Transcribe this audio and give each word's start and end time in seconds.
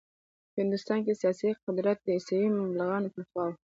په 0.51 0.57
هندوستان 0.63 0.99
کې 1.05 1.19
سیاسي 1.21 1.49
قدرت 1.65 1.97
د 2.01 2.07
عیسوي 2.17 2.47
مبلغانو 2.59 3.11
پر 3.13 3.23
خوا 3.29 3.45
و. 3.49 3.53